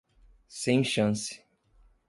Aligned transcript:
Sem 0.47 0.81
chance! 0.81 1.37